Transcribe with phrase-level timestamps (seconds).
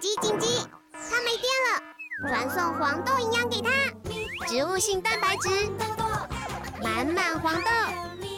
[0.00, 0.46] 紧急紧急！
[0.92, 1.82] 它没电了，
[2.28, 3.68] 传送黄豆营养给它，
[4.46, 5.48] 植物性蛋白质，
[6.84, 7.70] 满满黄豆，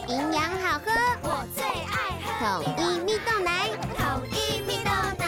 [0.07, 4.89] 营养好喝，我最爱喝统一蜜豆奶，统一蜜豆
[5.19, 5.23] 奶。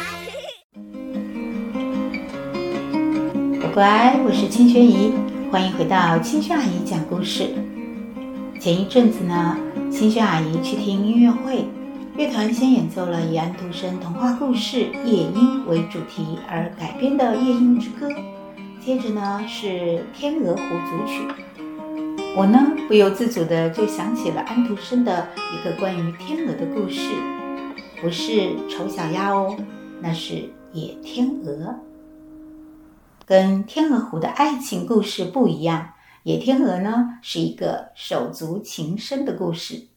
[3.60, 5.14] 乖乖，我是青萱姨，
[5.52, 7.54] 欢迎回到青萱阿姨讲故事。
[8.60, 9.56] 前一阵子呢，
[9.92, 11.68] 青萱阿姨去听音乐会。
[12.16, 18.08] 乐团先演奏了以安徒生童话故事《夜莺》为主题而改编的《夜莺之歌》，
[18.80, 19.68] 接着呢是
[20.14, 21.28] 《天鹅湖》组曲。
[22.38, 27.16] 我呢不由自主的就想起了安徒生的一个关于天鹅的故事，
[28.00, 29.58] 不是丑小鸭哦，
[30.00, 31.80] 那是野天鹅。
[33.26, 35.82] 跟《天鹅湖》的爱情故事不一样，
[36.22, 39.88] 《野天鹅》呢是一个手足情深的故事。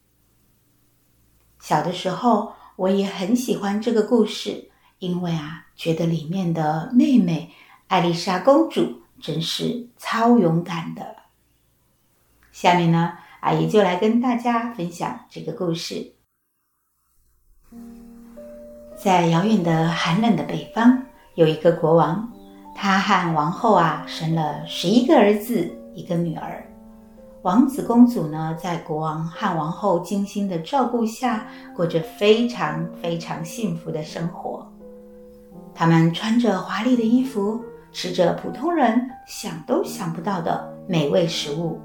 [1.59, 7.51] 小的时候，我也很喜欢这个故事，因为啊，觉得里面的妹妹
[7.87, 11.15] 艾丽莎公主真是超勇敢的。
[12.51, 16.13] 下面呢，阿姨就来跟大家分享这个故事。
[18.95, 21.03] 在遥远的寒冷的北方，
[21.35, 22.31] 有一个国王，
[22.75, 26.63] 他和王后啊生了十一个儿子，一个女儿。
[27.47, 34.69] 王子公主呢，在国王和王后精心的照顾下，过着非常非常幸福的生活。
[35.73, 37.61] 他们穿着华丽的衣服，
[37.93, 41.79] 吃着普通人想都想不到的美味食物，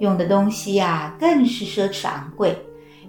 [0.00, 2.54] 用的东西呀，更是奢侈昂贵，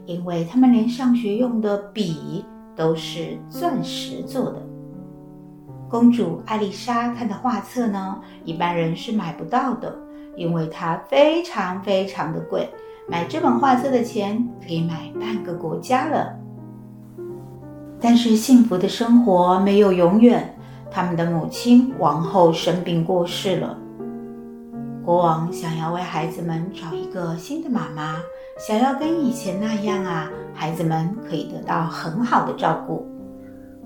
[0.05, 4.65] 因为他们连上学用的笔都是钻石做的。
[5.89, 9.93] 公主艾丽莎看的画册呢，一般人是买不到的。
[10.35, 12.69] 因为它非常非常的贵，
[13.07, 16.33] 买这本画册的钱可以买半个国家了。
[17.99, 20.55] 但是幸福的生活没有永远，
[20.89, 23.77] 他们的母亲王后生病过世了。
[25.03, 28.17] 国王想要为孩子们找一个新的妈妈，
[28.57, 33.05] 想要跟以前那样啊，孩子们可以得到很好的照顾。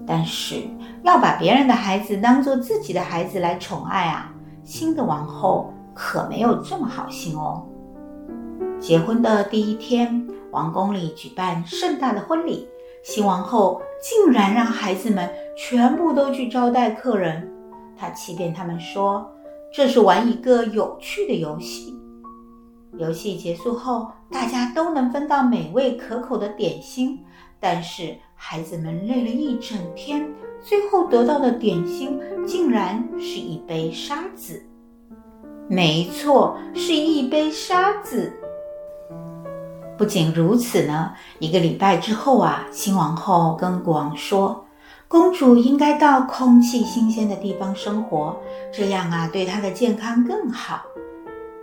[0.07, 0.61] 但是
[1.03, 4.31] 要把别人的孩子当做自己的孩子来宠爱啊，
[4.63, 5.73] 新的王后。
[5.95, 7.65] 可没有这么好心哦。
[8.79, 12.67] 结婚的第一天，王宫里举办盛大的婚礼，
[13.03, 17.51] 新王后竟然让孩子们全部都去招待客人。
[17.97, 19.25] 她欺骗他们说，
[19.73, 21.97] 这是玩一个有趣的游戏。
[22.97, 27.19] 游戏结束后，大家都能分到美味可口的点心，
[27.59, 30.29] 但是孩子们累了一整天，
[30.61, 34.61] 最后得到的点心竟然是一杯沙子。
[35.67, 38.31] 没错，是一杯沙子。
[39.97, 44.65] 不仅如此呢，一个礼拜之后啊，新王后跟国王说，
[45.07, 48.37] 公主应该到空气新鲜的地方生活，
[48.71, 50.81] 这样啊，对她的健康更好。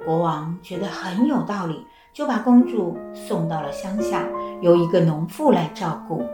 [0.05, 4.25] 国王觉得很有道理，就把公主送到了乡下，
[4.63, 6.25] 由一个农妇来照顾。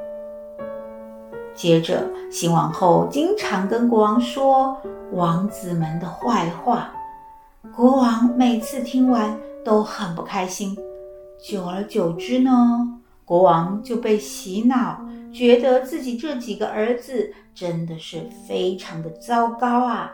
[1.54, 4.76] 接着，新王后经常跟国王说
[5.12, 6.90] 王子们的坏话。
[7.78, 10.76] 国王每次听完都很不开心，
[11.40, 12.50] 久而久之呢，
[13.24, 15.00] 国王就被洗脑，
[15.32, 20.10] 觉得自己这几个儿子真的是非常的糟糕啊！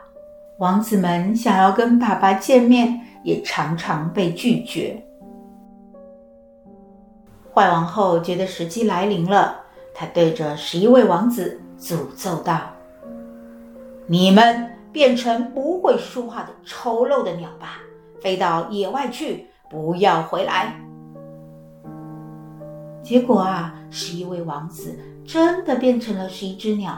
[0.58, 5.02] 王子们想要跟爸爸见面，也常常被拒绝。
[7.54, 9.56] 坏王后觉得时机来临了，
[9.94, 12.60] 她对着十一位王子诅咒道
[14.06, 17.78] ：“你们！”变成不会说话的丑陋的鸟吧，
[18.22, 20.80] 飞到野外去，不要回来。
[23.02, 24.96] 结果啊，十一位王子
[25.26, 26.96] 真的变成了是一只鸟，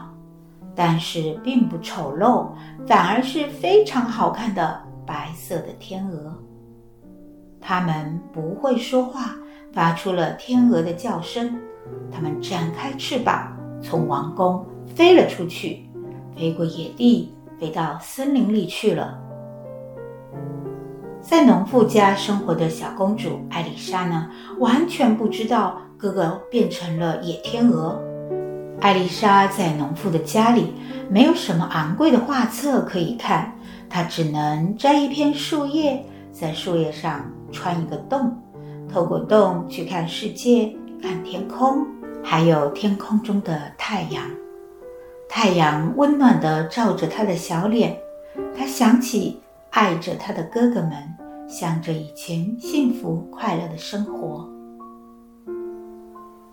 [0.75, 2.51] 但是并不丑陋，
[2.87, 6.35] 反而是非常好看的白色的天鹅。
[7.63, 9.35] 他们不会说话，
[9.73, 11.59] 发出了天鹅的叫声。
[12.13, 15.89] 他们展开翅膀，从王宫飞了出去，
[16.37, 17.33] 飞过野地。
[17.61, 19.19] 飞到森林里去了。
[21.21, 28.01] 在农妇家生活的小公主艾丽莎呢，完全不知道哥哥变成了野天鹅。
[28.81, 30.75] 艾丽莎在农妇的家里，
[31.09, 33.53] 没有什么昂贵的画册可以看，
[33.89, 38.37] 她只能摘一片树叶，在树叶上穿一个洞，
[38.93, 40.73] 透过洞去看世界，
[41.03, 41.85] 看天空，
[42.23, 44.23] 还有天空中的太阳。
[45.29, 47.97] 太阳温暖地照着她的小脸，
[48.57, 49.41] 她想起
[49.71, 50.93] 爱着她的哥哥们，
[51.49, 54.49] 想着以前幸福快乐的生活。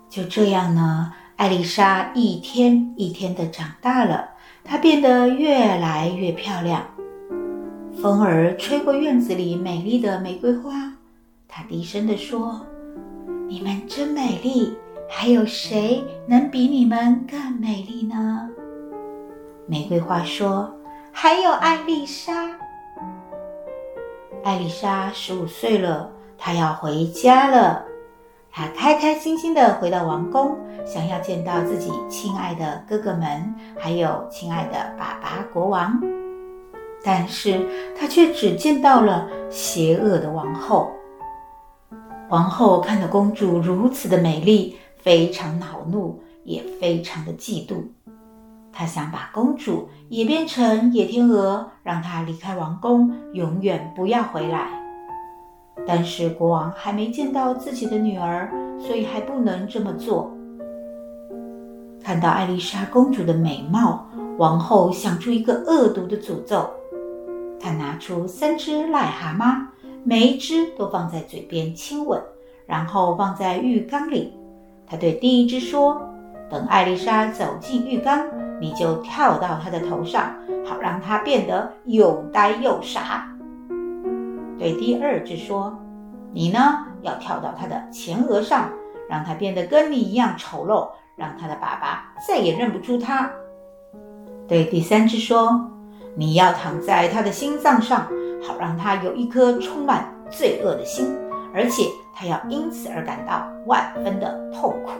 [0.10, 4.30] 就这样呢，艾丽莎一天一天地长大了，
[4.64, 6.84] 她变得越来越漂亮。
[8.02, 10.94] 风儿吹过院子里美丽的玫瑰花，
[11.48, 12.62] 她低声地说
[13.48, 14.74] ：“你们真美丽，
[15.10, 18.50] 还有谁能比你们更美丽呢？”
[19.66, 20.70] 玫瑰花说
[21.12, 22.50] ：“还有艾丽莎。”
[24.44, 27.86] 艾丽莎十五岁了，她要回家了。
[28.52, 36.00] 她开开心心的回到王宫，想要见到自己亲爱的哥哥们，还有亲爱的爸爸国王。
[37.04, 37.66] 但是
[37.98, 40.92] 她却只见到了邪恶的王后。
[42.30, 47.84] 王后看到公主如此的美丽，非常恼怒，也非常的嫉妒。
[48.76, 54.68] 他想把公主也变成野天鹅，让她离开王宫，永远不要回来。
[55.86, 60.36] 但是国王还没见到自己的女儿，所以还不能这么做。
[62.04, 66.68] 看到艾丽莎公主的美貌，王后想出一个恶毒的诅咒。
[67.60, 69.68] 她拿出三只癞蛤蟆，
[70.04, 72.22] 每一只都放在嘴边亲吻，
[72.66, 74.34] 然后放在浴缸里。
[74.86, 76.02] 她对第一只说
[76.50, 78.26] ：“等艾丽莎走进浴缸。”
[78.64, 80.34] 你就跳到他的头上，
[80.66, 83.28] 好让他变得又呆又傻。
[84.58, 85.78] 对第二只说
[86.32, 88.70] ：“你呢，要跳到他的前额上，
[89.10, 90.88] 让他变得跟你一样丑陋，
[91.18, 93.30] 让他的爸爸再也认不出他。”
[94.48, 95.70] 对第三只说
[96.16, 98.08] ：“你要躺在他的心脏上，
[98.42, 101.14] 好让他有一颗充满罪恶的心，
[101.54, 101.84] 而且
[102.16, 104.92] 他要因此而感到万分的痛苦。”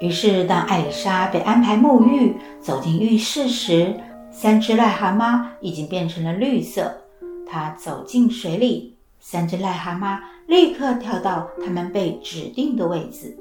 [0.00, 3.92] 于是，当艾丽莎被安排沐浴，走进浴室时，
[4.30, 6.96] 三只癞蛤蟆已经变成了绿色。
[7.44, 13.36] 她走进水里，三只癞蛤蟆立刻跳到它们被指定的位置。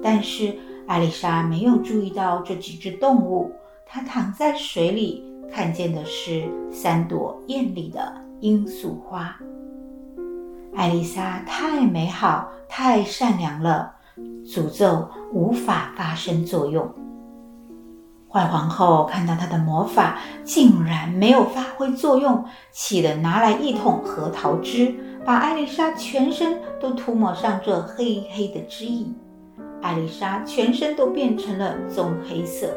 [0.00, 0.54] 但是，
[0.86, 3.50] 艾丽莎没有注意到这几只动物。
[3.84, 9.36] 她躺在水里，看见的是三朵艳丽的罂粟花。
[10.76, 13.92] 艾丽莎太美好，太善良了。
[14.44, 16.88] 诅咒无法发生作用。
[18.28, 24.94] 坏皇后看到她的魔法竟然没有发挥作用，气得拿来一桶核桃汁，
[25.24, 29.06] 把艾丽莎全身都涂抹上这黑黑的汁液。
[29.80, 32.74] 艾丽莎全身都变成了棕黑色。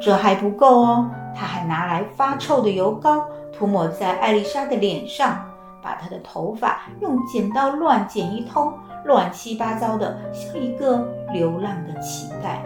[0.00, 5.42] 这还不够哦，她还拿来发臭的油膏涂抹在艾丽莎的脸上，
[5.82, 8.72] 把她的头发用剪刀乱剪一通。
[9.08, 11.02] 乱七八糟的，像一个
[11.32, 12.58] 流浪的乞丐。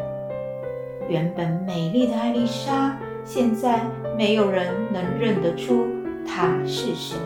[1.09, 3.81] 原本美丽的艾丽莎，现在
[4.19, 5.87] 没有人能认得出
[6.27, 7.17] 她是谁，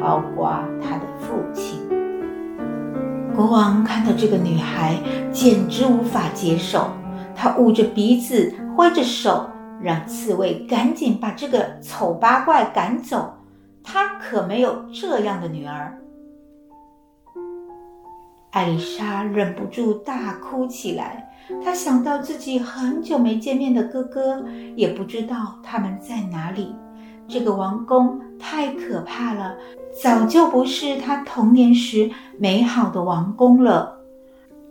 [0.00, 1.80] 包括她的父亲。
[3.34, 4.94] 国王看到这个女孩，
[5.32, 6.88] 简直无法接受。
[7.34, 9.50] 他捂着鼻子，挥着手，
[9.82, 13.34] 让刺猬赶紧把这个丑八怪赶走。
[13.82, 15.98] 他可没有这样的女儿。
[18.56, 21.30] 艾丽莎忍不住大哭起来。
[21.62, 24.42] 她想到自己很久没见面的哥哥，
[24.74, 26.74] 也不知道他们在哪里。
[27.28, 29.54] 这个王宫太可怕了，
[30.02, 34.00] 早就不是她童年时美好的王宫了。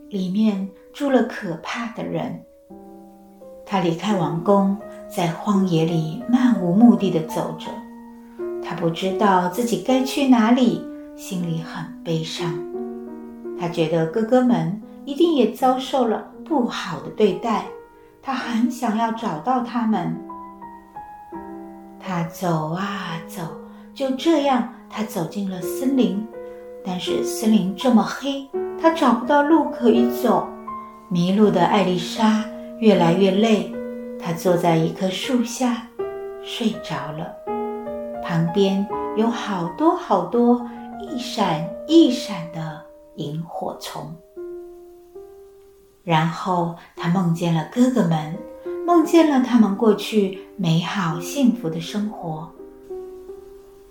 [0.09, 2.41] 里面住了可怕的人。
[3.67, 4.75] 她离开王宫，
[5.07, 7.67] 在荒野里漫无目的地走着。
[8.63, 10.81] 她不知道自己该去哪里，
[11.15, 12.51] 心里很悲伤。
[13.59, 17.65] 他觉得哥哥们一定也遭受了不好的对待，
[18.21, 20.15] 他很想要找到他们。
[21.99, 23.41] 他走啊走，
[23.93, 26.25] 就这样，他走进了森林。
[26.85, 28.47] 但是森林这么黑，
[28.79, 30.47] 他找不到路可以走。
[31.09, 32.45] 迷路的艾丽莎
[32.79, 33.73] 越来越累，
[34.19, 35.87] 她坐在一棵树下
[36.43, 37.31] 睡着了。
[38.23, 38.85] 旁边
[39.15, 40.63] 有好多好多
[40.99, 42.84] 一闪一闪的。
[43.15, 44.15] 萤火虫。
[46.03, 48.37] 然后他梦见了哥哥们，
[48.85, 52.49] 梦见了他们过去美好幸福的生活。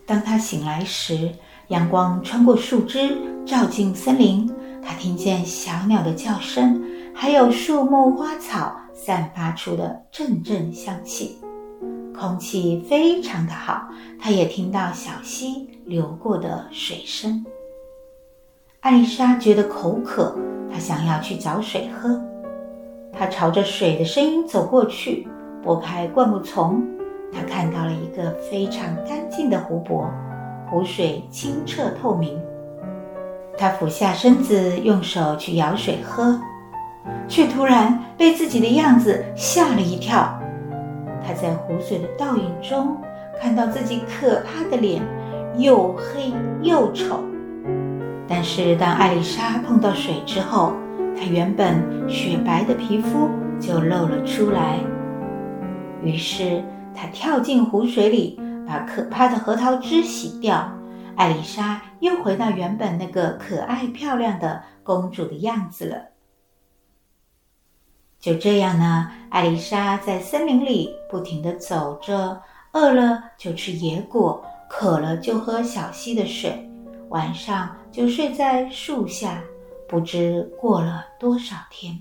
[0.06, 1.32] 当他醒来时，
[1.68, 4.48] 阳光穿过树枝，照进森林。
[4.80, 6.80] 他听见小鸟的叫声，
[7.14, 11.38] 还有树木花草散发出的阵阵香气，
[12.14, 13.88] 空气非常的好。
[14.20, 17.44] 他也听到小溪流过的水声。
[18.84, 20.36] 艾丽莎觉得口渴，
[20.70, 22.20] 她想要去找水喝。
[23.14, 25.26] 她朝着水的声音走过去，
[25.62, 26.86] 拨开灌木丛，
[27.32, 30.06] 她看到了一个非常干净的湖泊，
[30.68, 32.38] 湖水清澈透明。
[33.56, 36.38] 她俯下身子，用手去舀水喝。
[37.26, 40.38] 却突然被自己的样子吓了一跳。
[41.26, 42.98] 他在湖水的倒影中
[43.40, 45.02] 看到自己可怕的脸，
[45.56, 47.20] 又黑又丑。
[48.26, 50.72] 但是当艾丽莎碰到水之后，
[51.16, 53.28] 她原本雪白的皮肤
[53.60, 54.78] 就露了出来。
[56.02, 56.64] 于是
[56.94, 60.72] 她跳进湖水里，把可怕的核桃汁洗掉。
[61.16, 65.96] 艾丽莎又回到原本那个可爱漂亮的公主的样子了。
[68.18, 72.40] 就这样呢，艾丽莎在森林里不停地走着，
[72.72, 76.68] 饿了就吃野果，渴了就喝小溪的水，
[77.14, 79.40] 晚上就睡在树下。
[79.86, 81.96] 不知过了多少天，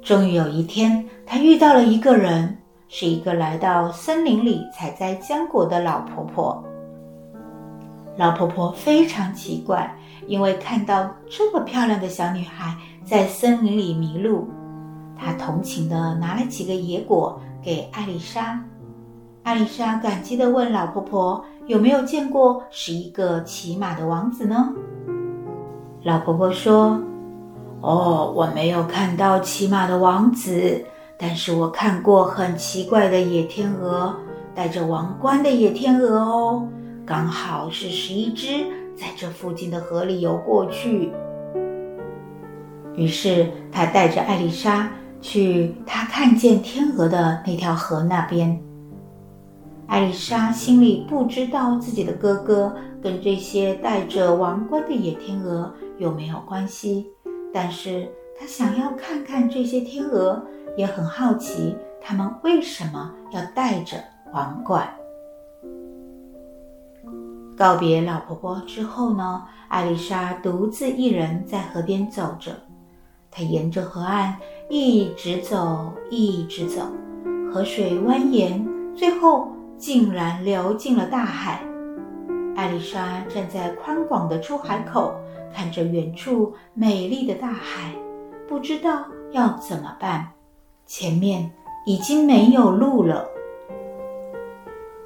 [0.00, 2.56] 终于有一天，她遇到了一个人，
[2.88, 6.64] 是一个来到森林里采摘浆果的老婆婆。
[8.16, 9.94] 老婆婆非常奇怪，
[10.26, 12.74] 因为看到这么漂亮的小女孩
[13.04, 14.48] 在森林里迷路，
[15.18, 18.58] 她同情地拿了几个野果给艾丽莎。
[19.42, 24.72] 艾丽莎感激地问老婆婆：“有没有见过十一个骑马的王子呢？”
[26.02, 27.00] 老婆婆说
[27.82, 30.82] ：“哦，我没有看到骑马的王子，
[31.18, 34.16] 但是我看过很奇怪的野天鹅，
[34.54, 36.66] 戴着王冠的野天鹅哦。”
[37.04, 38.64] 刚好是十一只，
[38.96, 41.12] 在这附近的河里游过去。
[42.94, 48.58] 于是他带着艾丽莎去他看见天鹅的那条河那边。
[49.88, 57.06] 艾丽莎心里不知道自己的哥哥跟这些戴着王冠的野天鹅有没有关系，
[57.54, 58.06] 但是
[58.38, 60.42] 她想要看看这些天鹅，
[60.76, 63.96] 也很好奇他们为什么要戴着
[64.32, 64.86] 王冠。
[67.56, 72.52] 告别老婆婆之后呢，艾丽莎独自一人在河边走着。
[73.30, 74.36] 她沿着河岸
[74.68, 76.82] 一直走，一直走，
[77.50, 81.62] 河水蜿蜒，最后竟然流进了大海。
[82.56, 85.14] 艾丽莎站在宽广的出海口，
[85.54, 87.94] 看着远处美丽的大海，
[88.48, 90.28] 不知道要怎么办。
[90.84, 91.50] 前面
[91.86, 93.28] 已经没有路了。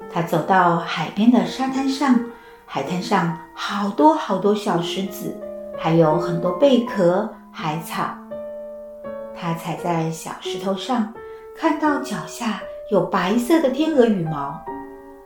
[0.09, 2.19] 她走到海边的沙滩上。
[2.65, 5.37] 海滩上好多好多小石子，
[5.77, 8.09] 还有很多贝壳、海草。
[9.35, 11.13] 他踩在小石头上，
[11.55, 14.59] 看到脚下有白色的天鹅羽毛。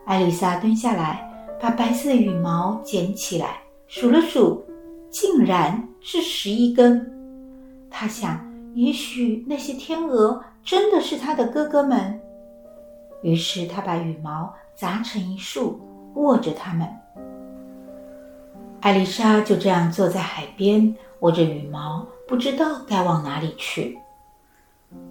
[0.06, 4.64] 艾丽莎蹲下来，把白色的羽毛捡起来，数了数，
[5.10, 7.12] 竟然是十一根。
[7.90, 8.40] 她想，
[8.74, 12.20] 也许那些天鹅真的是她的哥哥们。
[13.24, 15.82] 于是她把羽毛扎成一束，
[16.14, 16.88] 握着它们。
[18.82, 23.98] 艾丽莎就这样坐在海边，握着羽毛，不知道该往哪里去。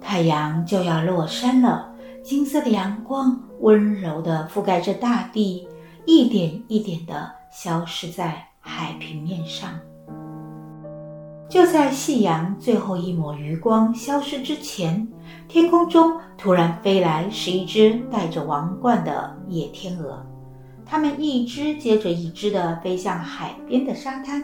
[0.01, 1.86] 太阳就要落山了，
[2.27, 5.65] 金色的阳光温柔地覆盖着大地，
[6.05, 9.69] 一点一点地消失在海平面上。
[11.47, 15.07] 就在夕阳最后一抹余光消失之前，
[15.47, 20.21] 天空中突然飞来十一只戴着王冠的野天鹅。
[20.85, 24.43] 它们一只接着一只地飞向海边的沙滩，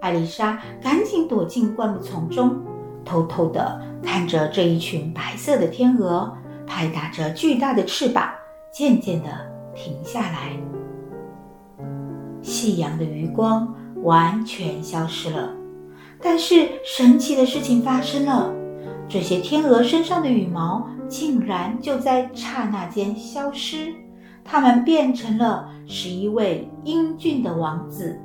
[0.00, 2.60] 艾丽莎赶紧躲进灌木丛中，
[3.04, 8.28] 偷偷地看着这一群白色的天鹅拍打着巨大的翅膀，
[8.72, 9.28] 渐渐地
[9.74, 10.50] 停下来。
[12.42, 15.50] 夕阳的余光完全消失了，
[16.20, 18.52] 但是神奇的事情发生了，
[19.08, 23.94] 这些天鹅身上的羽毛竟然就在刹那间消失。
[24.44, 28.20] 它们变成了十一位英俊的王子。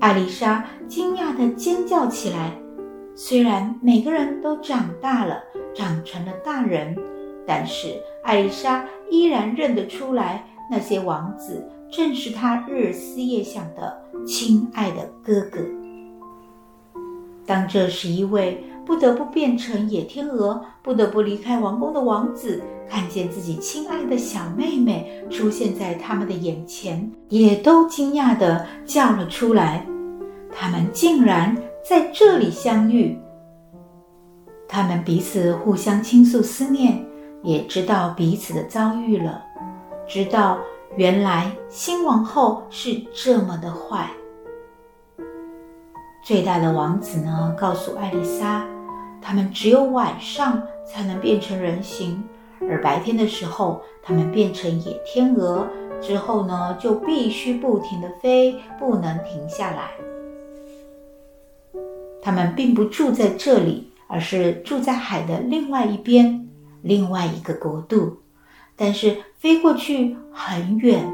[0.00, 2.52] 艾丽莎惊讶地尖叫起来。
[3.14, 5.42] 虽然每个人都长大了，
[5.74, 6.96] 长成了大人，
[7.46, 7.88] 但是
[8.24, 15.60] 艾丽莎依然认得出来，那些王子正是她日思夜想的亲爱的哥哥。
[17.44, 29.86] 当这十一位不得不变成野天鹅，不得不离开王宫的王子，看见自己亲爱的小妹妹出现在他们的眼前，也都惊讶地叫了出来。
[30.54, 33.18] 他们竟然在这里相遇。
[34.68, 37.04] 他们彼此互相倾诉思念，
[37.42, 39.42] 也知道彼此的遭遇了，
[40.06, 40.58] 知道
[40.96, 44.08] 原来新王后是这么的坏。
[46.24, 48.64] 最大的王子呢，告诉艾丽莎。
[49.20, 52.22] 他们只有晚上才能变成人形，
[52.68, 55.66] 而白天的时候，他们变成野天鹅
[56.00, 59.90] 之后呢，就必须不停地飞，不能停下来。
[62.22, 66.48] 他们并不住在这里，而是住在海的另外一边，
[66.80, 68.18] 另外一个国度。
[68.76, 71.04] 但是飞过去很远，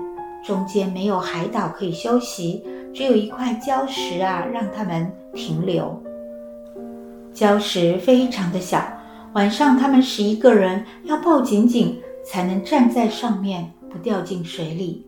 [0.45, 2.63] 中间没有海岛可以休息，
[2.95, 6.01] 只有一块礁石啊，让他们停留。
[7.35, 8.83] 礁石非常的小，
[9.33, 15.07] 晚上他们十一个人要抱紧紧，才能站在上面不掉进水里。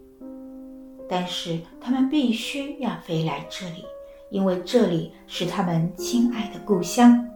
[1.09, 3.85] 但是他们必须要飞来这里。
[4.31, 7.27] 因为这里是他们亲爱的故乡，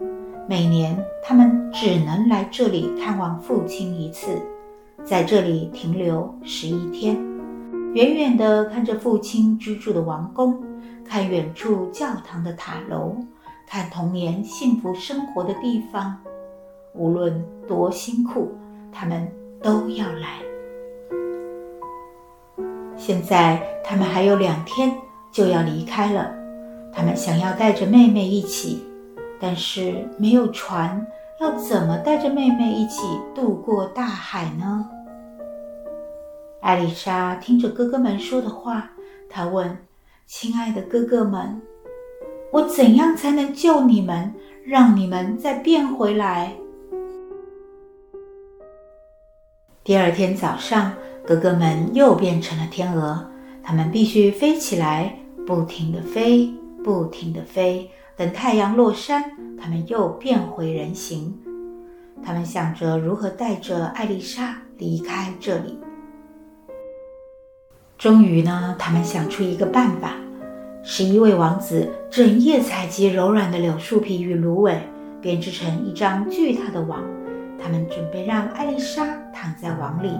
[0.48, 4.40] 每年他们只能来这里看望父亲一次，
[5.02, 7.16] 在这里停留十一天，
[7.94, 10.62] 远远地看着父亲居住的王宫，
[11.04, 13.16] 看远处教堂的塔楼，
[13.66, 16.16] 看童年幸福生活的地方。
[16.94, 18.52] 无论多辛苦，
[18.92, 19.28] 他们
[19.60, 20.38] 都要来。
[22.96, 24.96] 现在他们还有两天
[25.32, 26.43] 就要离开了。
[26.94, 28.84] 他们想要带着妹妹一起，
[29.40, 31.04] 但是没有船，
[31.40, 33.02] 要怎么带着妹妹一起
[33.34, 34.88] 渡过大海呢？
[36.60, 38.92] 艾丽莎听着哥哥们说的话，
[39.28, 39.76] 她问
[40.24, 41.60] ：“亲爱的哥哥们，
[42.52, 44.32] 我怎样才能救你们，
[44.64, 46.54] 让你们再变回来？”
[49.82, 50.92] 第二天早上，
[51.26, 53.26] 哥哥们又变成了天鹅，
[53.62, 56.54] 他们必须飞起来，不停地飞。
[56.84, 59.24] 不停地飞，等太阳落山，
[59.58, 61.36] 他们又变回人形。
[62.22, 65.80] 他们想着如何带着艾丽莎离开这里。
[67.96, 70.12] 终于呢，他们想出一个办法：
[70.82, 74.78] 十一位王子整夜采集柔软的柳树皮与芦苇，
[75.22, 77.02] 编织成一张巨大的网。
[77.58, 80.12] 他们准备让艾丽莎躺在网里。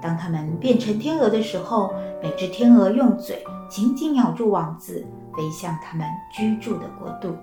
[0.00, 1.92] 当他们变成天鹅的时候，
[2.22, 5.04] 每只天鹅用嘴紧紧咬住网子。
[5.36, 7.36] 飞向他们居住的国度。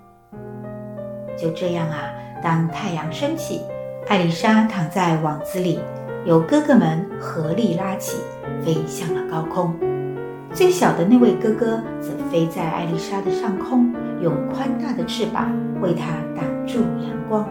[1.37, 1.97] 就这样啊，
[2.43, 3.61] 当太阳升起，
[4.07, 5.79] 艾丽莎躺在网子里，
[6.25, 8.17] 由哥哥们合力拉起，
[8.63, 9.73] 飞向了高空。
[10.53, 15.49] 最小的那位哥哥则飞在艾丽莎的上空，用宽大的翅膀
[15.81, 17.47] 为她挡住阳光。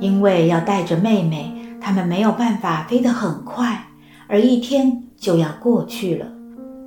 [0.00, 3.84] 因为要带着妹妹，他们没有办法飞得很快，
[4.26, 6.26] 而一天就要过去了。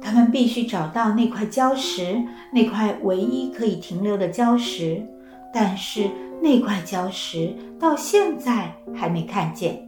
[0.04, 5.02] 他们必须找到那块礁石，那块唯一可以停留的礁石。
[5.54, 6.10] 但是
[6.42, 9.88] 那块礁石到现在还没看见。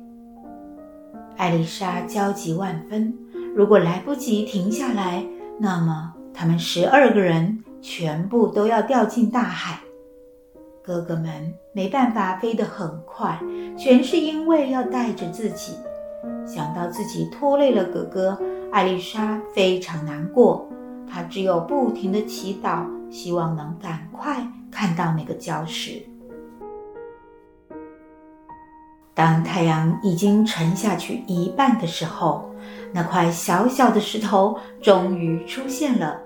[1.38, 3.14] 艾丽莎焦急万分，
[3.56, 5.26] 如果来不及停下来，
[5.60, 9.80] 那么他们十二个人全部都要掉进大海。
[10.84, 13.40] 哥哥们没办法飞得很快，
[13.76, 15.74] 全是因为要带着自己。
[16.46, 18.40] 想到自己拖累了哥哥。
[18.72, 20.68] 艾丽莎非常难过，
[21.10, 26.02] 她只有不停地祈祷，希望能赶快看到那个礁石。
[29.14, 32.54] 当太阳已经沉下去一半的时候，
[32.92, 36.20] 那块小小的石头终于出现了，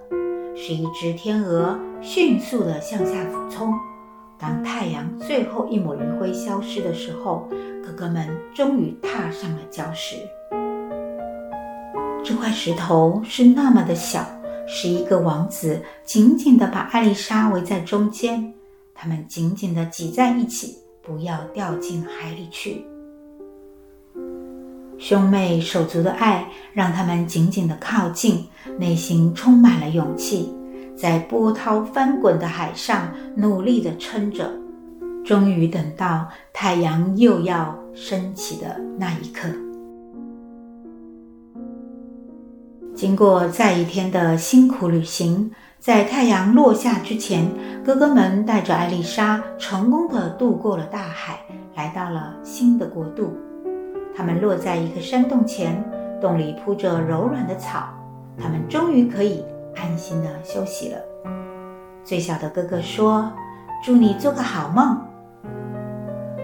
[0.55, 3.71] 是一只天鹅迅速的向下俯冲。
[4.39, 7.47] 当太阳最后一抹余晖消失的时候，
[7.85, 10.15] 哥哥们终于踏上了礁石。
[12.29, 14.23] 这块石头是那么的小，
[14.67, 18.53] 十一个王子紧紧地把艾丽莎围在中间，
[18.93, 22.85] 他们紧紧地挤在一起，不要掉进海里去。
[24.99, 28.45] 兄妹手足的爱让他们紧紧地靠近，
[28.77, 30.53] 内心充满了勇气，
[30.95, 34.53] 在波涛翻滚的海上努力地撑着，
[35.25, 39.49] 终于等到太阳又要升起的那一刻。
[42.99, 47.49] 经过再一天的辛苦旅行，在太阳落下之前，
[47.81, 51.39] 哥哥们带着艾丽莎成功的渡过了大海，
[51.77, 53.31] 来到了新的国度。
[54.13, 55.81] 他们落在一个山洞前，
[56.19, 57.87] 洞里铺着柔软的草，
[58.37, 59.45] 他们终于可以
[59.77, 60.97] 安心的休息了。
[62.03, 63.31] 最小的哥哥说
[63.81, 64.99] ：“祝你做个好梦。”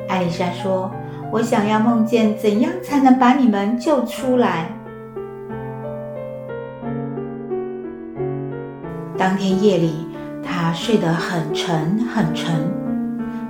[0.08, 0.90] 艾丽莎说
[1.34, 4.70] ：“我想要梦见怎样才能把你们救出来。”
[9.26, 9.92] 当天夜里，
[10.44, 12.72] 他睡得很沉很沉。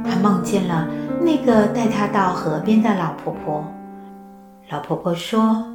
[0.05, 0.88] 他梦见了
[1.19, 3.61] 那个带他到河边的老婆婆。
[4.69, 5.67] 老婆婆说：“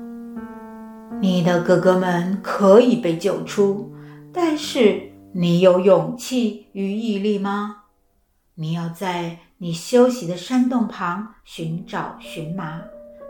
[1.20, 3.92] 你的哥哥们可以被救出，
[4.32, 7.82] 但是你有勇气与毅力吗？
[8.54, 12.80] 你要在你休息的山洞旁寻找荨麻，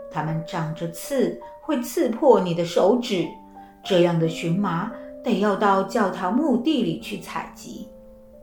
[0.09, 3.27] 它们长着刺，会刺破你的手指。
[3.83, 4.89] 这样的荨麻。”
[5.23, 7.87] 得要到教堂墓地里去采集，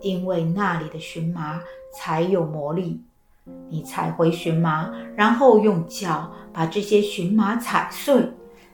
[0.01, 1.61] 因为那里的荨麻
[1.93, 3.01] 才有魔力。
[3.71, 8.31] 你采回荨麻，然后用脚把这些荨麻踩碎，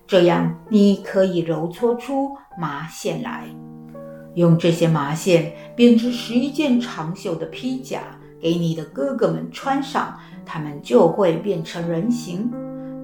[0.06, 3.46] 这样你可以揉搓出麻线来。
[4.34, 8.02] 用这些麻线编织十一件长袖的披甲，
[8.40, 12.52] 给你的哥哥们穿上，他们就会变成人形。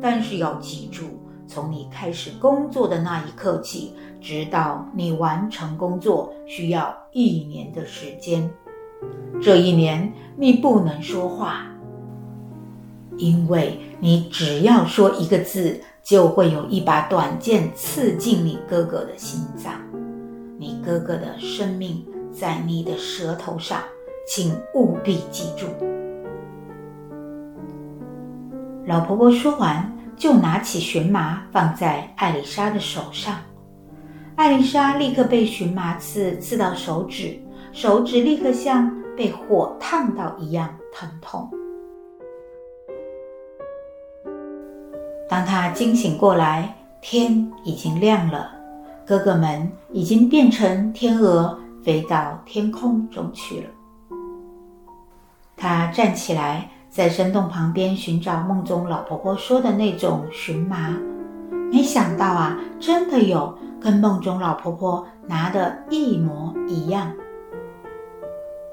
[0.03, 1.05] 但是要记住，
[1.47, 8.49] 从你开始工作的那一刻起，直到你完成工作，需要一年的时间。
[9.43, 11.67] 这一年你不能说话，
[13.17, 19.73] 因为你只要说一个字，就会有一把短剑刺进你哥哥的心脏。
[20.59, 23.81] 你哥哥的生命在你的舌头上，
[24.29, 25.67] 请务必记住。
[28.87, 33.37] 老婆婆说完，就拿起荨麻放在艾丽莎的手上。
[34.41, 37.39] 艾丽莎立刻被荨麻刺刺到手指，
[37.73, 41.47] 手指立刻像被火烫到一样疼痛。
[45.29, 48.51] 当她惊醒过来，天已经亮了。
[49.07, 53.67] 哥哥们已经变成天鹅，飞到天空中去了。
[55.55, 60.97] 他站起来，在山洞旁边寻找梦中老婆婆说的那种荨麻。
[61.71, 67.13] 没想到啊，真的有，跟梦中老婆婆拿的一模一样。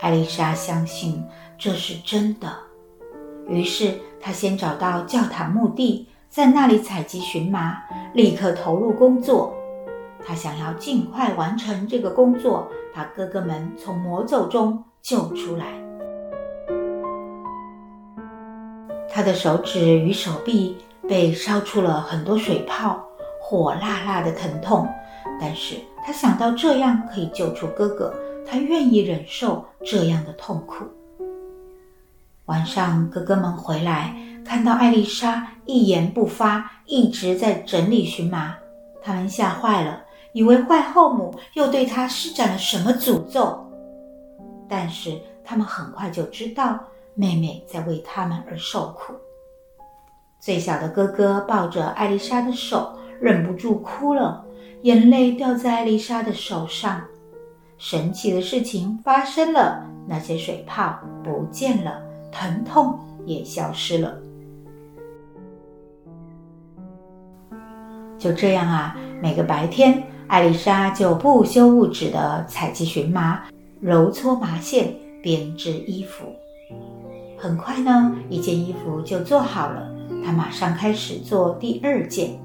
[0.01, 1.23] 艾丽莎相信
[1.57, 2.47] 这是真的，
[3.47, 7.77] 于是她先找到教堂墓地，在那里采集荨麻，
[8.13, 9.55] 立刻投入工作。
[10.23, 15.65] 她想要尽快完成这个工作，把哥哥们从魔咒中救出来。
[19.09, 23.06] 他的手指与手臂被烧出了很多水泡，
[23.49, 24.85] 火辣辣的疼痛。
[25.39, 28.13] 但是他想到这样可以救出哥哥，
[28.45, 30.83] 他愿意忍受这样的痛苦。
[32.45, 34.13] 晚上，哥哥们回来，
[34.45, 38.53] 看到艾丽莎一言不发，一直在整理荨麻，
[39.01, 40.01] 他们吓坏了。
[40.33, 43.65] 以为坏后母又对他施展了什么诅咒，
[44.67, 46.77] 但是他们很快就知道
[47.15, 49.13] 妹妹在为他们而受苦。
[50.39, 54.45] 最小的哥哥抱着艾丽莎的手，忍不住哭了，
[54.83, 57.01] 眼泪掉在艾丽莎的手上。
[57.77, 62.01] 神奇的事情发生了，那些水泡不见了，
[62.31, 64.17] 疼痛也消失了。
[68.17, 70.03] 就这样啊，每个白天。
[70.27, 73.43] 艾丽莎就不休勿止地采集荨麻，
[73.79, 76.25] 揉搓麻线，编织衣服。
[77.37, 79.89] 很快呢，一件衣服就做好了。
[80.25, 82.37] 她马上开始做第二件。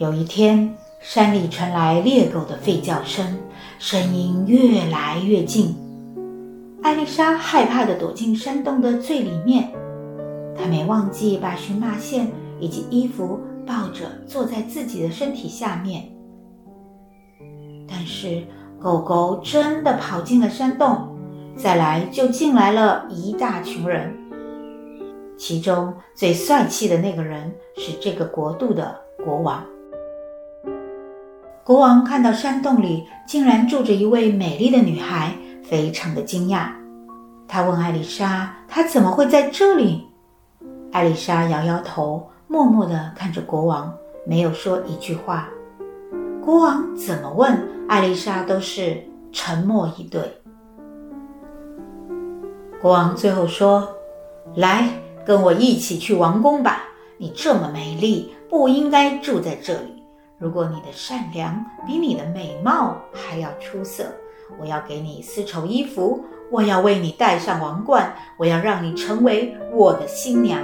[0.00, 3.36] 有一天，山里传来猎狗的吠叫声，
[3.78, 5.76] 声音越来越近。
[6.82, 9.70] 艾丽莎害怕地躲进山洞的最里面。
[10.56, 16.10] 她没忘记把荨麻线以及衣服抱着，坐在自己的身体下面。
[17.86, 18.42] 但是
[18.80, 21.14] 狗狗真的跑进了山洞，
[21.54, 24.16] 再来就进来了一大群人。
[25.36, 29.62] 其中最帅气的那个人是这个国度的国王。
[31.70, 36.66] 国王看到山洞里竟然住着一位美丽的女孩，非常的惊讶。
[37.46, 40.04] 他问艾丽莎：“她怎么会在这里？”
[40.90, 43.94] 艾丽莎摇摇头，默默地看着国王，
[44.26, 45.48] 没有说一句话。
[46.44, 47.56] 国王怎么问
[47.88, 50.20] 艾丽莎都是沉默以对。
[52.82, 53.88] 国王最后说
[54.58, 54.88] ：“来，
[55.24, 56.82] 跟我一起去王宫吧。
[57.16, 59.99] 你这么美丽，不应该住在这里。
[60.40, 64.06] 如果你的善良比你的美貌还要出色，
[64.58, 70.58] 我要给你丝绸衣服，我要为你戴上王冠，我要让你成为我的新娘。”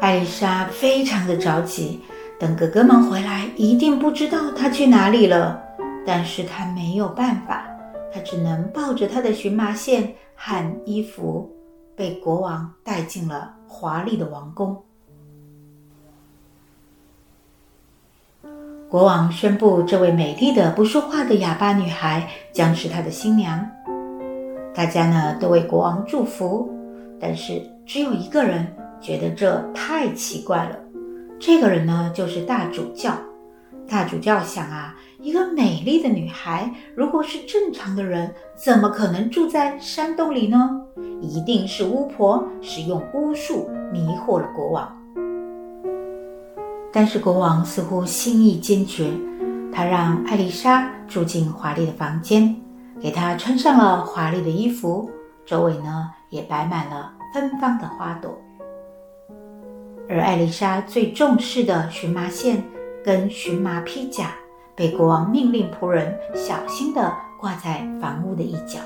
[0.00, 2.00] 艾丽莎非常的着急。
[2.38, 5.60] 等哥哥们回来，一定不知道他去哪里了。
[6.06, 7.66] 但是他没有办法，
[8.12, 11.50] 他只能抱着他的荨麻线和衣服，
[11.96, 14.80] 被国王带进了华丽的王宫。
[18.94, 23.68] 国王宣布，这位美丽的不说话的哑巴女孩将是他的新娘。
[24.72, 26.72] 大家呢都为国王祝福，
[27.18, 28.64] 但是只有一个人
[29.00, 30.76] 觉得这太奇怪了。
[31.40, 33.12] 这个人呢，就是大主教。
[33.88, 40.70] 大主教想啊，一个美丽的女孩，如果是正常的人，怎么可能住在山洞里呢？
[41.20, 44.96] 一定是巫婆使用巫术迷惑了国王。
[46.96, 49.10] 但是国王似乎心意坚决，
[49.72, 52.54] 他让艾丽莎住进华丽的房间，
[53.00, 55.10] 给她穿上了华丽的衣服，
[55.44, 58.32] 周围呢也摆满了芬芳的花朵。
[60.08, 62.62] 而艾丽莎最重视的荨麻线
[63.04, 64.30] 跟荨麻披甲，
[64.76, 68.78] 被国王命令仆人小心地挂在房屋的一角。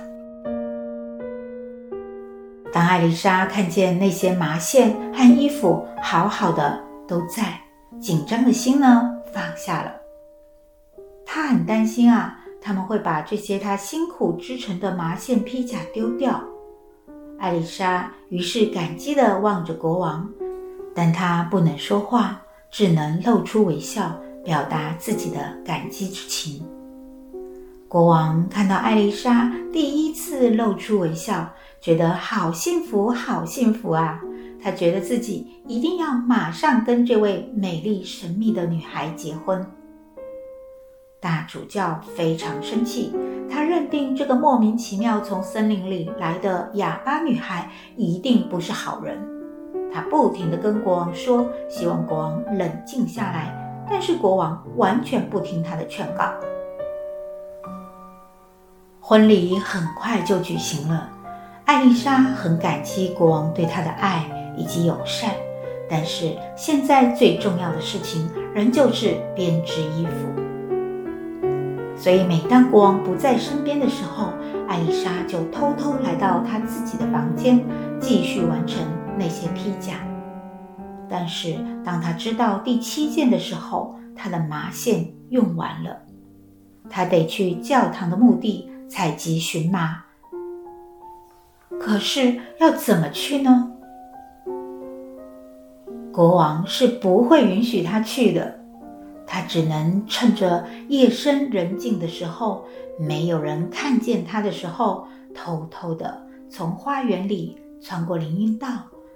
[2.73, 7.61] 当艾丽莎看见那些麻线和衣服好好的都在，
[8.01, 9.93] 紧张的心呢放下了。
[11.27, 16.43] 他很担心啊，他们会把这些他辛苦织成的麻线披甲丢掉。
[17.39, 20.29] 艾丽莎于是感激地望着国王。
[20.95, 24.13] 但他不能说话，只能露出微笑，
[24.45, 26.61] 表达自己的感激之情。
[27.87, 31.49] 国王看到艾丽莎第一次露出微笑，
[31.81, 34.21] 觉得好幸福，好幸福啊！
[34.62, 39.64] 他觉得自己一定要马上跟这位美丽神秘的女孩结婚。
[41.21, 43.12] 大主教非常生气，
[43.51, 49.18] 他认定这个莫名其妙从森林里来的哑巴女孩一定不是好人。
[49.92, 56.31] 他不停地跟国王说，希望国王冷静下来，但是国王完全不听他的劝告。
[59.01, 61.11] 婚礼很快就举行了，
[61.64, 64.25] 艾丽莎很感激国王对她的爱
[64.59, 65.31] 以及友善，
[65.88, 70.42] 但是现在最重要的事情仍旧是编织衣服。
[71.97, 74.33] 所以每当国王不在身边的时候，
[74.68, 77.64] 艾丽莎就偷偷来到她自己的房间，
[78.01, 78.85] 继续完成。
[79.21, 79.94] 那些披甲，
[81.09, 86.03] 但是当她知道第七件的时候，她的麻线用完了，
[86.88, 90.05] 她得去教堂的墓地采集荨麻。
[91.81, 93.73] 可是要怎么去呢？
[96.18, 98.59] 国王是不会允许他去的，
[99.24, 102.64] 他只能趁着夜深人静的时候，
[102.98, 108.66] 没有人看见他的时候，偷偷的从花园里穿过林荫道。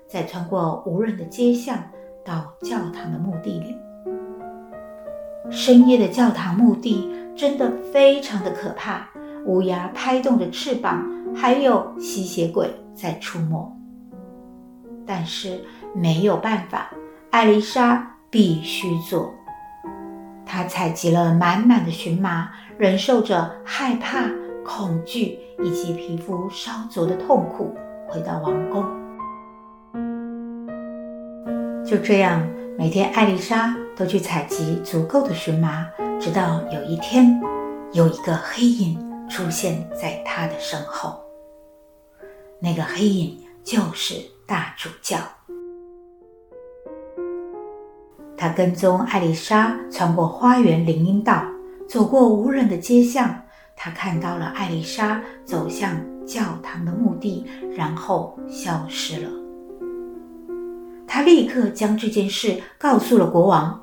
[0.07, 1.77] 再穿过无人的街巷，
[2.25, 3.75] 到教堂的墓地里。
[5.51, 9.09] 深夜的教堂墓地真的非常的可怕，
[9.45, 13.77] 乌鸦拍动着翅膀，还有吸血鬼在出没。
[15.05, 15.61] 但是
[15.95, 16.91] 没有办法，
[17.31, 19.33] 艾丽莎必须做。
[20.47, 24.25] 她采集了满满的荨麻，忍受着害怕、
[24.65, 27.75] 恐惧以及皮肤烧灼的痛苦，
[28.09, 28.85] 回到王宫。
[31.85, 32.47] 就这样，
[32.79, 35.87] 每天艾丽莎都去采集足够的荨麻，
[36.21, 37.41] 直到有一天，
[37.93, 41.21] 有一个黑影出现在她的身后。
[42.61, 44.15] 那个黑影就是
[44.47, 45.19] 大主教。
[48.43, 51.45] 他跟踪艾丽莎穿过花园林荫道，
[51.89, 53.33] 走过无人的街巷。
[53.77, 55.95] 他看到了艾丽莎走向
[56.27, 59.31] 教堂的墓地，然后消失了。
[61.07, 63.81] 他立刻将这件事告诉了国王。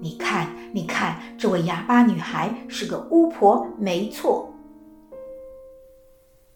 [0.00, 4.48] 你看，你看，这位哑巴女孩是个巫婆，没错。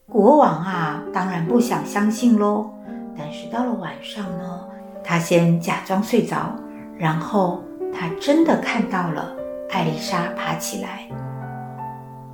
[0.06, 2.70] 国王啊，当然不想相信喽。
[3.18, 4.68] 但是到了晚上呢，
[5.02, 6.54] 他先假装睡着，
[7.00, 9.34] 然后他真的看到了
[9.70, 11.08] 艾丽莎爬起来。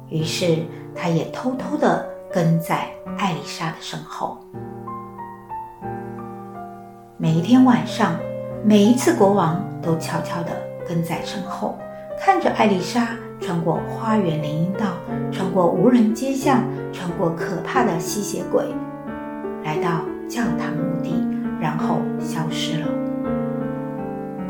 [0.08, 0.58] 于是
[0.92, 4.38] 他也偷偷地跟在艾丽莎的身后。
[7.16, 8.16] 每一天晚上，
[8.64, 10.50] 每一次国王都悄悄地
[10.84, 11.78] 跟在身后，
[12.18, 13.06] 看着艾丽莎
[13.40, 14.94] 穿过花园林荫道，
[15.30, 18.64] 穿过无人街巷，穿过可怕的吸血鬼，
[19.62, 20.00] 来到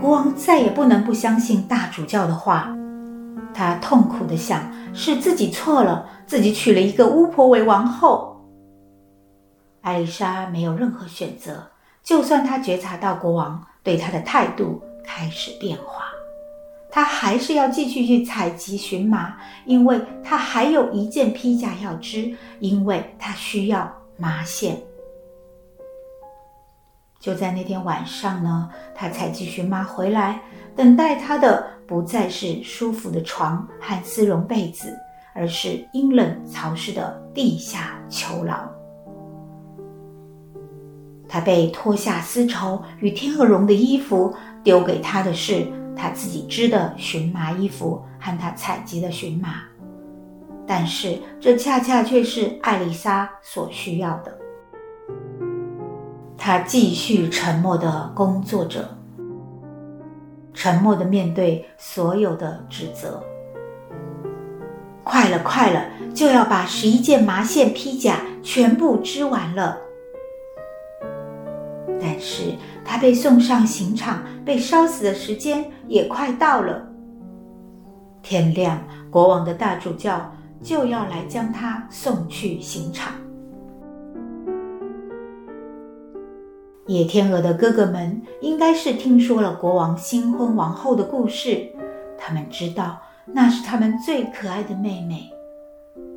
[0.06, 2.72] 国王再也不能不相信大主教的话，
[3.52, 4.62] 他痛苦地想：
[4.94, 8.40] 是自己错了，自己娶了一个巫婆为王后。
[9.80, 11.60] 艾丽莎没有任何选择。
[12.04, 16.04] 就算她觉察到国王对她的态度开始变化，
[16.88, 24.80] 她还是要继续去采集荨麻，因为她还有一件披甲要织，因为她需要麻线。
[27.26, 30.40] 就在那天晚上呢，他采集荨麻回来，
[30.76, 34.96] 等待他的不再是舒服的床和丝绒被子，
[35.34, 38.56] 而是阴冷潮湿的地下囚牢。
[41.28, 49.64] 他被脱下丝绸与天鹅绒的衣服，丢给他的是他自己织的荨麻衣服和他采集的荨麻，
[50.64, 54.45] 但是这恰恰却是艾丽莎所需要的。
[56.46, 58.88] 他继续沉默地工作着，
[60.54, 63.20] 沉默地面对所有的指责，
[65.02, 69.76] 快了，快了，就要把十一件麻线披甲全部织完了。
[72.00, 72.54] 但是
[72.84, 76.80] 他被送上刑场、被烧死的时间也快到了。
[78.22, 78.80] 天亮，
[79.10, 80.32] 国王的大主教
[80.62, 83.14] 就要来将他送去刑场。
[86.88, 91.68] 野天鹅的哥哥们应该是听说了国王新婚王后的故事，
[92.16, 95.28] 他们知道那是他们最可爱的妹妹。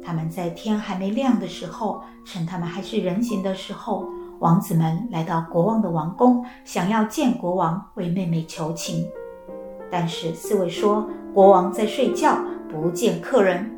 [0.04, 4.06] 他们在天还没亮的时候，趁他们还是人形的时候，
[4.38, 9.08] 王子们来到国王的王宫，想要见国王，为妹妹求情。
[9.90, 12.38] 但是侍卫说国王在睡觉，
[12.72, 13.76] 不见客人。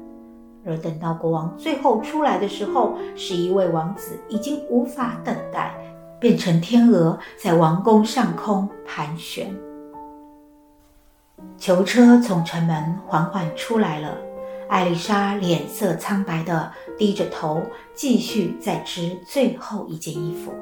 [0.65, 5.73] 而等到国王最后出来的时候，十一位王子已经无法等待，
[6.21, 9.51] 变成天鹅在王宫上空盘旋。
[11.57, 14.15] 囚车从城门缓缓出来了，
[14.69, 17.59] 艾丽莎脸色苍白的低着头，
[17.95, 20.53] 继续在织最后一件衣服。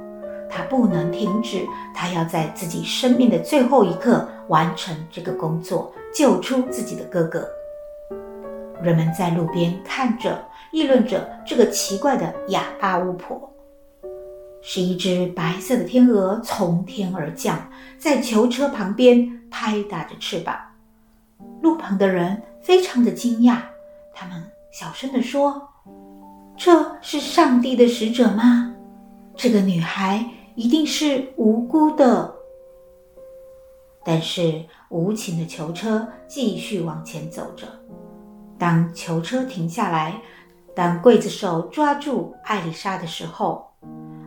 [0.50, 7.46] 她不能停止，她要在自己生命的最后一刻完成这个工作，救出自己的哥哥。
[8.82, 10.42] 人们在路边看着，
[10.72, 13.49] 议论着这个奇怪的哑巴巫婆。
[14.62, 20.56] 是一只白色的天鹅从天而降，在囚车旁边拍打着翅膀。
[21.62, 23.58] 路旁的人非常的惊讶，
[24.14, 25.70] 他们小声地说
[26.58, 28.76] ：“这是上帝的使者吗？
[29.36, 32.36] 这个女孩一定是无辜的。”
[34.04, 37.68] 但是无情的囚车继续往前走着。
[38.58, 40.22] 当囚车停下来，
[40.76, 43.69] 当刽子手抓住艾丽莎的时候，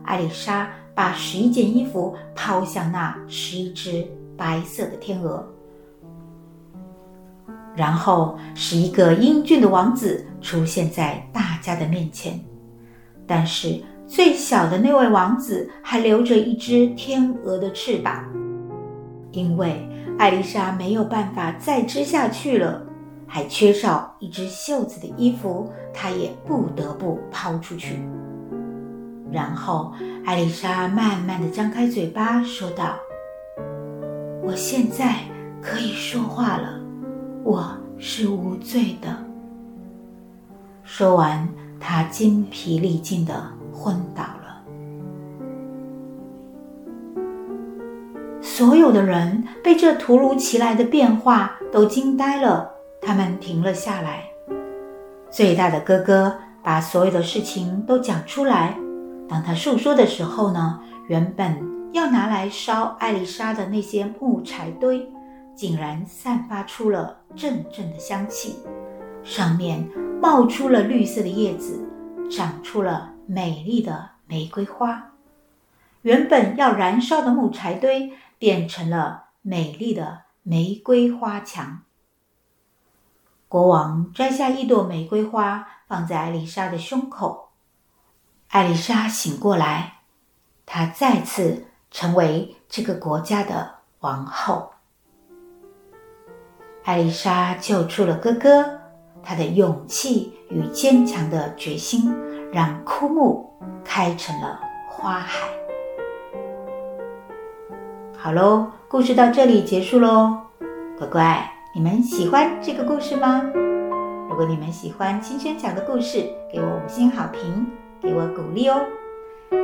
[0.03, 4.05] 艾丽莎把十一件衣服抛向那十一只
[4.37, 5.45] 白色的天鹅，
[7.75, 12.39] 然后十一个英俊的王子出现在大家的面前。
[13.25, 18.23] 但是最小的那位王子还留着一只天鹅的翅膀，
[19.31, 19.87] 因为
[20.19, 22.85] 艾丽莎没有办法再织下去了，
[23.25, 27.99] 还缺少一只袖子的衣服，她也不得不抛出去。
[29.33, 29.91] 然后，
[30.23, 32.95] 艾丽莎慢慢地张开嘴巴，说道
[34.45, 35.15] ：“我现在
[35.59, 36.79] 可以说话了，
[37.43, 39.09] 我是无罪的。”
[40.85, 43.33] 说完，她精疲力尽地
[43.73, 44.61] 昏倒了。
[48.39, 52.69] 所有的人被这突如其来的变化都惊呆了，
[53.01, 54.25] 他们停了下来。
[55.31, 58.77] 最大的哥哥把所有的事情都讲出来。
[59.27, 65.09] 当他诉说的时候呢，原本要拿来烧艾丽莎的那些木柴堆，
[65.55, 68.57] 竟然散发出了阵阵的香气，
[69.23, 69.87] 上面
[70.21, 71.87] 冒出了绿色的叶子，
[72.29, 75.11] 长出了美丽的玫瑰花。
[76.01, 81.81] 原本要燃烧的木柴堆变成了美丽的玫瑰花墙。
[83.47, 87.52] 国王摘下一朵玫瑰花，放在艾丽莎的胸口。
[88.53, 89.93] 艾丽莎醒过来，
[90.63, 93.67] 她再次成为这个国家的
[94.01, 94.73] 王后。
[96.83, 98.63] 艾丽莎救出了哥哥，
[99.23, 102.13] 她的勇气与坚强的决心
[102.51, 103.51] 让枯木
[103.83, 105.47] 开成了花海。
[108.15, 110.37] 好喽，故事到这里结束喽。
[110.99, 113.41] 乖乖，你们喜欢这个故事吗？
[114.29, 117.67] 如果你们喜欢青萱讲的故事，给我五星好评。
[118.03, 118.85] 给我鼓励哦，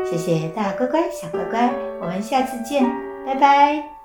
[0.10, 2.89] 谢谢大乖乖、小乖乖，我们下次见，
[3.25, 3.99] 拜拜。